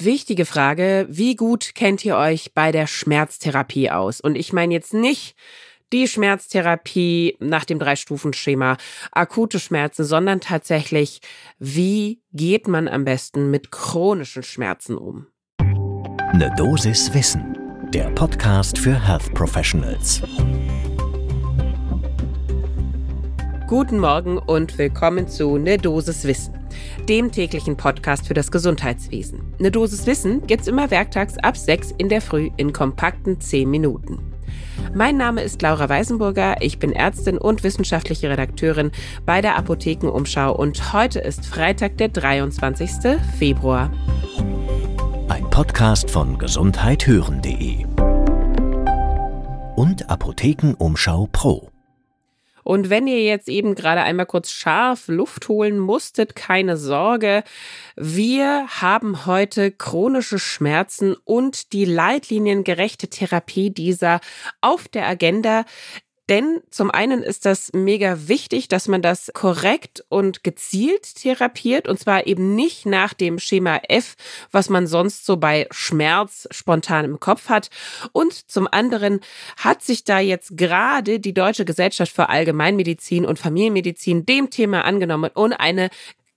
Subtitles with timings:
[0.00, 4.20] Wichtige Frage, wie gut kennt ihr euch bei der Schmerztherapie aus?
[4.20, 5.34] Und ich meine jetzt nicht
[5.92, 8.76] die Schmerztherapie nach dem Drei-Stufen-Schema,
[9.10, 11.20] akute Schmerzen, sondern tatsächlich,
[11.58, 15.26] wie geht man am besten mit chronischen Schmerzen um?
[15.58, 17.58] Eine Dosis Wissen,
[17.92, 20.22] der Podcast für Health Professionals.
[23.66, 26.57] Guten Morgen und willkommen zu Ne Dosis Wissen
[27.08, 29.54] dem täglichen Podcast für das Gesundheitswesen.
[29.58, 34.18] Eine Dosis Wissen gibt's immer werktags ab 6 in der Früh in kompakten 10 Minuten.
[34.94, 38.90] Mein Name ist Laura Weisenburger, ich bin Ärztin und wissenschaftliche Redakteurin
[39.26, 43.18] bei der Apothekenumschau und heute ist Freitag, der 23.
[43.38, 43.90] Februar.
[45.28, 47.84] Ein Podcast von gesundheithören.de
[49.76, 51.70] und Apothekenumschau Pro.
[52.68, 57.42] Und wenn ihr jetzt eben gerade einmal kurz scharf Luft holen musstet, keine Sorge.
[57.96, 64.20] Wir haben heute chronische Schmerzen und die leitliniengerechte Therapie dieser
[64.60, 65.64] auf der Agenda.
[66.28, 71.98] Denn zum einen ist das mega wichtig, dass man das korrekt und gezielt therapiert und
[71.98, 74.14] zwar eben nicht nach dem Schema F,
[74.50, 77.70] was man sonst so bei Schmerz spontan im Kopf hat.
[78.12, 79.20] Und zum anderen
[79.56, 85.30] hat sich da jetzt gerade die Deutsche Gesellschaft für Allgemeinmedizin und Familienmedizin dem Thema angenommen
[85.32, 85.88] und eine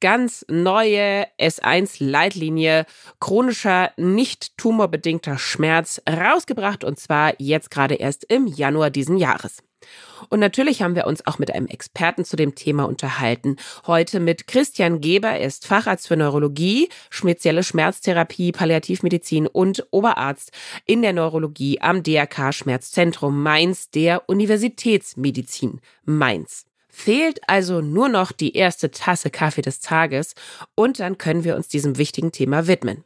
[0.00, 2.86] ganz neue S1-Leitlinie
[3.18, 9.62] chronischer, nicht tumorbedingter Schmerz rausgebracht und zwar jetzt gerade erst im Januar diesen Jahres.
[10.28, 13.56] Und natürlich haben wir uns auch mit einem Experten zu dem Thema unterhalten.
[13.86, 15.30] Heute mit Christian Geber.
[15.30, 20.52] Er ist Facharzt für Neurologie, spezielle Schmerztherapie, Palliativmedizin und Oberarzt
[20.86, 26.66] in der Neurologie am DRK Schmerzzentrum Mainz der Universitätsmedizin Mainz.
[26.88, 30.34] Fehlt also nur noch die erste Tasse Kaffee des Tages
[30.74, 33.04] und dann können wir uns diesem wichtigen Thema widmen.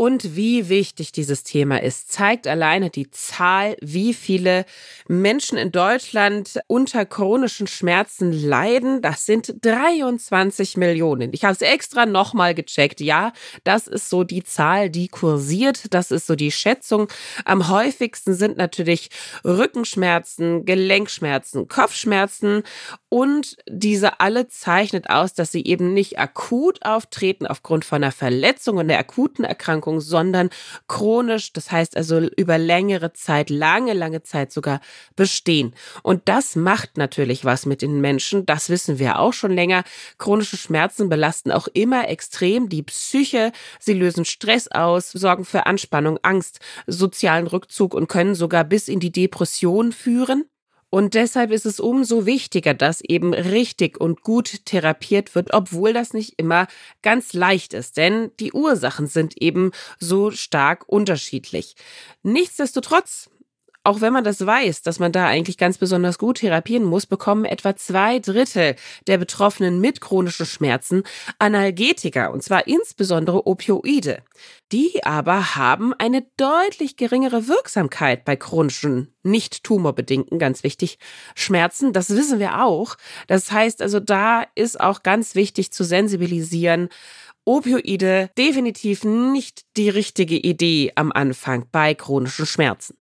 [0.00, 4.64] Und wie wichtig dieses Thema ist, zeigt alleine die Zahl, wie viele
[5.08, 9.02] Menschen in Deutschland unter chronischen Schmerzen leiden.
[9.02, 11.32] Das sind 23 Millionen.
[11.32, 13.00] Ich habe es extra nochmal gecheckt.
[13.00, 13.32] Ja,
[13.64, 15.92] das ist so die Zahl, die kursiert.
[15.92, 17.08] Das ist so die Schätzung.
[17.44, 19.10] Am häufigsten sind natürlich
[19.44, 22.62] Rückenschmerzen, Gelenkschmerzen, Kopfschmerzen
[23.08, 28.76] und diese alle zeichnet aus, dass sie eben nicht akut auftreten aufgrund von einer Verletzung
[28.76, 30.50] und einer akuten Erkrankung sondern
[30.88, 34.80] chronisch, das heißt also über längere Zeit, lange, lange Zeit sogar
[35.16, 35.74] bestehen.
[36.02, 39.84] Und das macht natürlich was mit den Menschen, das wissen wir auch schon länger.
[40.18, 46.18] Chronische Schmerzen belasten auch immer extrem die Psyche, sie lösen Stress aus, sorgen für Anspannung,
[46.22, 50.44] Angst, sozialen Rückzug und können sogar bis in die Depression führen.
[50.90, 56.14] Und deshalb ist es umso wichtiger, dass eben richtig und gut therapiert wird, obwohl das
[56.14, 56.66] nicht immer
[57.02, 61.76] ganz leicht ist, denn die Ursachen sind eben so stark unterschiedlich.
[62.22, 63.28] Nichtsdestotrotz
[63.88, 67.46] auch wenn man das weiß, dass man da eigentlich ganz besonders gut therapieren muss, bekommen
[67.46, 68.76] etwa zwei Drittel
[69.06, 71.04] der Betroffenen mit chronischen Schmerzen
[71.38, 74.22] Analgetika, und zwar insbesondere Opioide.
[74.72, 80.98] Die aber haben eine deutlich geringere Wirksamkeit bei chronischen, nicht tumorbedingten, ganz wichtig,
[81.34, 81.94] Schmerzen.
[81.94, 82.96] Das wissen wir auch.
[83.26, 86.90] Das heißt also, da ist auch ganz wichtig zu sensibilisieren,
[87.46, 92.97] Opioide definitiv nicht die richtige Idee am Anfang bei chronischen Schmerzen.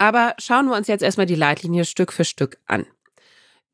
[0.00, 2.86] Aber schauen wir uns jetzt erstmal die Leitlinie Stück für Stück an.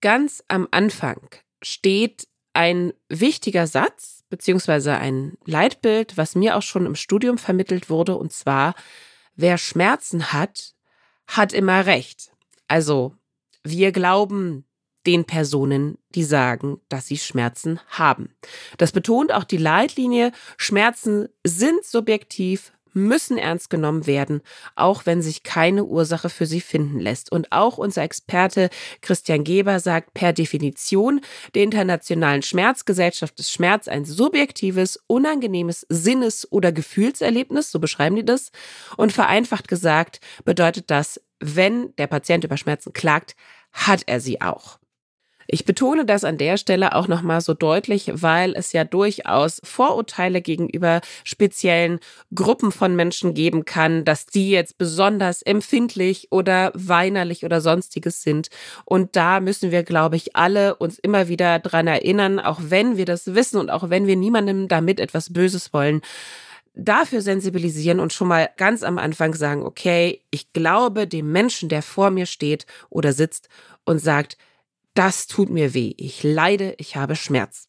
[0.00, 1.20] Ganz am Anfang
[1.60, 8.16] steht ein wichtiger Satz beziehungsweise ein Leitbild, was mir auch schon im Studium vermittelt wurde,
[8.16, 8.74] und zwar,
[9.36, 10.74] wer Schmerzen hat,
[11.26, 12.32] hat immer Recht.
[12.68, 13.14] Also,
[13.62, 14.64] wir glauben
[15.06, 18.34] den Personen, die sagen, dass sie Schmerzen haben.
[18.78, 24.40] Das betont auch die Leitlinie, Schmerzen sind subjektiv, müssen ernst genommen werden,
[24.76, 27.30] auch wenn sich keine Ursache für sie finden lässt.
[27.30, 28.70] Und auch unser Experte
[29.02, 31.20] Christian Geber sagt per Definition
[31.54, 38.50] der Internationalen Schmerzgesellschaft ist Schmerz ein subjektives, unangenehmes Sinnes- oder Gefühlserlebnis, so beschreiben die das.
[38.96, 43.36] Und vereinfacht gesagt bedeutet das, wenn der Patient über Schmerzen klagt,
[43.72, 44.78] hat er sie auch.
[45.46, 50.40] Ich betone das an der Stelle auch nochmal so deutlich, weil es ja durchaus Vorurteile
[50.40, 52.00] gegenüber speziellen
[52.34, 58.48] Gruppen von Menschen geben kann, dass die jetzt besonders empfindlich oder weinerlich oder sonstiges sind.
[58.84, 63.04] Und da müssen wir, glaube ich, alle uns immer wieder dran erinnern, auch wenn wir
[63.04, 66.00] das wissen und auch wenn wir niemandem damit etwas Böses wollen,
[66.74, 71.82] dafür sensibilisieren und schon mal ganz am Anfang sagen, okay, ich glaube dem Menschen, der
[71.82, 73.48] vor mir steht oder sitzt
[73.84, 74.36] und sagt,
[74.94, 77.68] das tut mir weh, ich leide, ich habe Schmerz.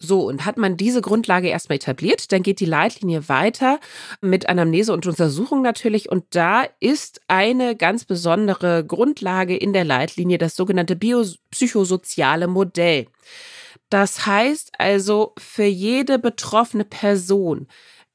[0.00, 3.80] So, und hat man diese Grundlage erstmal etabliert, dann geht die Leitlinie weiter
[4.20, 6.08] mit Anamnese und Untersuchung natürlich.
[6.08, 13.08] Und da ist eine ganz besondere Grundlage in der Leitlinie das sogenannte biopsychosoziale Modell.
[13.90, 17.66] Das heißt also, für jede betroffene Person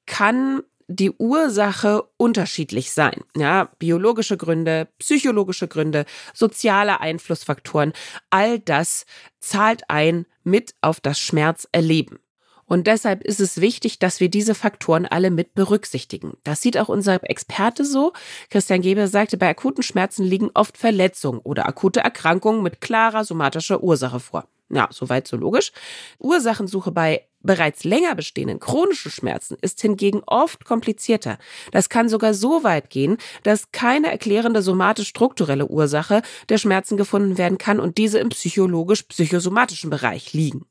[0.06, 3.22] kann die Ursache unterschiedlich sein.
[3.36, 7.94] Ja, biologische Gründe, psychologische Gründe, soziale Einflussfaktoren,
[8.30, 9.06] all das
[9.40, 12.20] zahlt ein mit auf das Schmerzerleben.
[12.66, 16.38] Und deshalb ist es wichtig, dass wir diese Faktoren alle mit berücksichtigen.
[16.44, 18.14] Das sieht auch unser Experte so.
[18.50, 23.84] Christian Geber sagte, bei akuten Schmerzen liegen oft Verletzungen oder akute Erkrankungen mit klarer somatischer
[23.84, 24.48] Ursache vor.
[24.74, 25.72] Ja, soweit so logisch.
[26.18, 31.38] Ursachensuche bei bereits länger bestehenden chronischen Schmerzen ist hingegen oft komplizierter.
[31.72, 37.58] Das kann sogar so weit gehen, dass keine erklärende somatisch-strukturelle Ursache der Schmerzen gefunden werden
[37.58, 40.66] kann und diese im psychologisch-psychosomatischen Bereich liegen.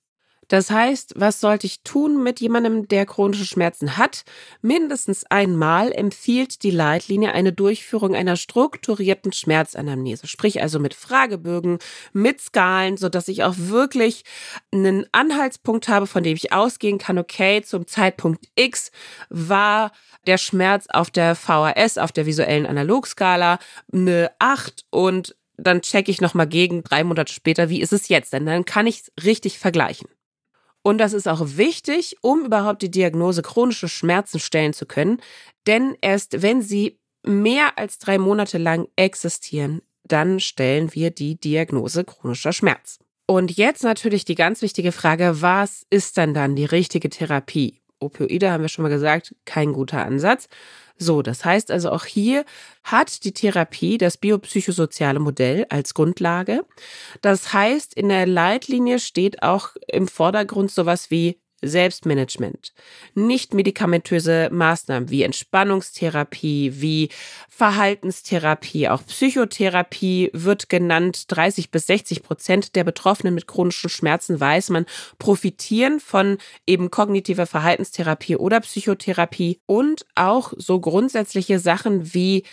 [0.53, 4.25] Das heißt, was sollte ich tun mit jemandem, der chronische Schmerzen hat?
[4.61, 11.79] Mindestens einmal empfiehlt die Leitlinie eine Durchführung einer strukturierten Schmerzanamnese, sprich also mit Fragebögen,
[12.13, 14.25] mit Skalen, so dass ich auch wirklich
[14.71, 18.91] einen Anhaltspunkt habe, von dem ich ausgehen kann, okay, zum Zeitpunkt X
[19.31, 19.91] war
[20.27, 23.59] der Schmerz auf der VHS, auf der visuellen Analogskala
[23.91, 28.35] eine 8 und dann checke ich nochmal gegen drei Monate später, wie ist es jetzt?
[28.35, 30.09] Denn dann kann ich es richtig vergleichen.
[30.83, 35.21] Und das ist auch wichtig, um überhaupt die Diagnose chronische Schmerzen stellen zu können.
[35.67, 42.05] Denn erst wenn sie mehr als drei Monate lang existieren, dann stellen wir die Diagnose
[42.05, 42.99] chronischer Schmerz.
[43.27, 47.82] Und jetzt natürlich die ganz wichtige Frage, was ist dann dann die richtige Therapie?
[48.03, 50.49] Opioide haben wir schon mal gesagt, kein guter Ansatz.
[50.99, 52.45] So, das heißt also auch hier
[52.85, 56.65] hat die Therapie das biopsychosoziale Modell als Grundlage.
[57.23, 62.73] Das heißt, in der Leitlinie steht auch im Vordergrund sowas wie Selbstmanagement,
[63.15, 67.09] nicht medikamentöse Maßnahmen wie Entspannungstherapie, wie
[67.49, 71.25] Verhaltenstherapie, auch Psychotherapie wird genannt.
[71.29, 74.87] 30 bis 60 Prozent der Betroffenen mit chronischen Schmerzen weiß man
[75.19, 82.45] profitieren von eben kognitiver Verhaltenstherapie oder Psychotherapie und auch so grundsätzliche Sachen wie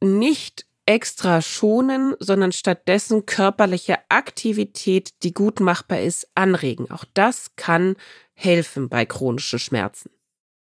[0.00, 6.90] nicht extra schonen, sondern stattdessen körperliche Aktivität, die gut machbar ist, anregen.
[6.90, 7.96] Auch das kann
[8.34, 10.10] helfen bei chronischen Schmerzen.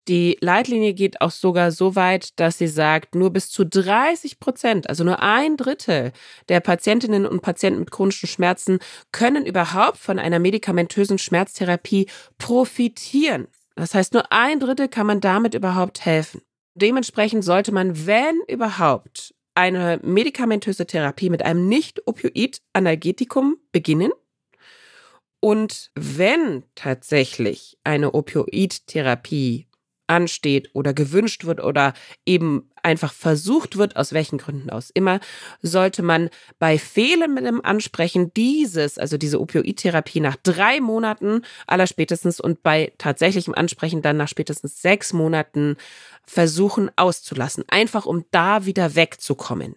[0.09, 4.89] Die Leitlinie geht auch sogar so weit, dass sie sagt, nur bis zu 30 Prozent,
[4.89, 6.13] also nur ein Drittel
[6.49, 8.79] der Patientinnen und Patienten mit chronischen Schmerzen
[9.13, 12.07] können überhaupt von einer medikamentösen Schmerztherapie
[12.39, 13.47] profitieren.
[13.77, 16.43] Das heißt, nur ein Drittel kann man damit überhaupt helfen.
[16.75, 24.11] Dementsprechend sollte man, wenn überhaupt, eine medikamentöse Therapie mit einem Nicht-Opioid-Analgetikum beginnen
[25.41, 29.67] und wenn tatsächlich eine Opioidtherapie
[30.07, 31.95] ansteht oder gewünscht wird oder
[32.27, 35.21] eben einfach versucht wird, aus welchen Gründen aus immer,
[35.63, 42.63] sollte man bei fehlendem Ansprechen dieses, also diese Opioidtherapie nach drei Monaten aller spätestens und
[42.63, 45.77] bei tatsächlichem Ansprechen dann nach spätestens sechs Monaten
[46.27, 49.77] versuchen auszulassen, einfach um da wieder wegzukommen.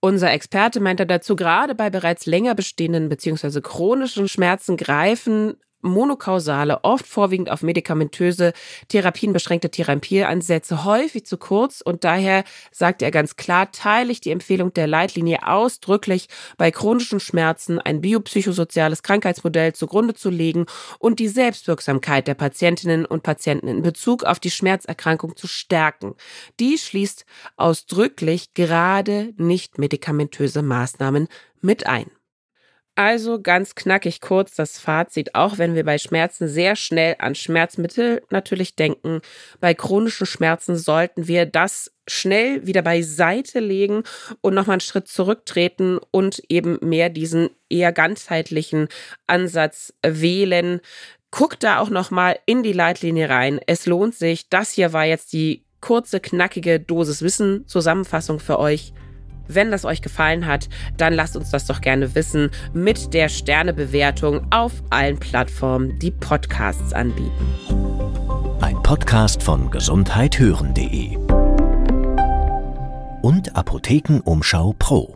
[0.00, 3.60] Unser Experte meinte dazu, gerade bei bereits länger bestehenden bzw.
[3.60, 8.52] chronischen Schmerzen greifen monokausale, oft vorwiegend auf medikamentöse
[8.88, 14.30] Therapien beschränkte Therapieansätze häufig zu kurz und daher sagt er ganz klar, teile ich die
[14.30, 20.66] Empfehlung der Leitlinie ausdrücklich, bei chronischen Schmerzen ein biopsychosoziales Krankheitsmodell zugrunde zu legen
[20.98, 26.14] und die Selbstwirksamkeit der Patientinnen und Patienten in Bezug auf die Schmerzerkrankung zu stärken.
[26.60, 27.24] Die schließt
[27.56, 31.28] ausdrücklich gerade nicht medikamentöse Maßnahmen
[31.60, 32.10] mit ein.
[32.98, 38.22] Also ganz knackig kurz das Fazit, auch wenn wir bei Schmerzen sehr schnell an Schmerzmittel
[38.30, 39.20] natürlich denken,
[39.60, 44.02] bei chronischen Schmerzen sollten wir das schnell wieder beiseite legen
[44.40, 48.88] und nochmal einen Schritt zurücktreten und eben mehr diesen eher ganzheitlichen
[49.26, 50.80] Ansatz wählen.
[51.30, 53.60] Guckt da auch nochmal in die Leitlinie rein.
[53.66, 54.48] Es lohnt sich.
[54.48, 58.94] Das hier war jetzt die kurze, knackige Dosis Wissen Zusammenfassung für euch.
[59.48, 64.46] Wenn das euch gefallen hat, dann lasst uns das doch gerne wissen mit der Sternebewertung
[64.50, 67.46] auf allen Plattformen, die Podcasts anbieten.
[68.60, 71.16] Ein Podcast von gesundheithören.de
[73.22, 75.15] und Apothekenumschau Pro.